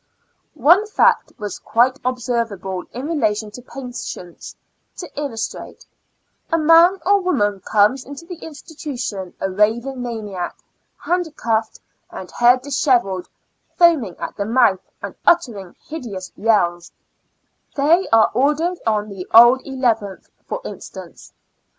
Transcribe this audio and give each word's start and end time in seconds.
One 0.55 0.87
fact 0.87 1.31
was 1.37 1.59
quite 1.59 1.99
observable 2.03 2.85
in 2.91 3.05
relation 3.07 3.51
to 3.51 3.61
patients, 3.61 4.55
to 4.97 5.07
illustrate: 5.15 5.85
A 6.51 6.57
man 6.57 6.99
or 7.05 7.21
woman 7.21 7.59
comes 7.59 8.03
into 8.03 8.25
the 8.25 8.37
institution 8.43 9.35
a 9.39 9.47
raving 9.51 10.01
maniac, 10.01 10.57
hand 10.97 11.31
cuffed, 11.37 11.79
and 12.09 12.31
hair 12.31 12.57
dishevelled, 12.57 13.29
foaming 13.77 14.15
at 14.17 14.35
the 14.37 14.45
mouth 14.45 14.79
and 15.03 15.13
uttering 15.27 15.75
hideous 15.87 16.31
yells; 16.35 16.91
they 17.75 18.07
are 18.11 18.31
ordered 18.33 18.79
on 18.87 19.07
the 19.07 19.27
old 19.31 19.61
eleventh, 19.67 20.29
for 20.47 20.61
instance. 20.65 21.31